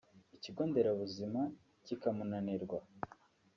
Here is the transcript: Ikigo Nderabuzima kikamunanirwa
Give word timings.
Ikigo 0.35 0.61
Nderabuzima 0.69 1.41
kikamunanirwa 1.85 2.79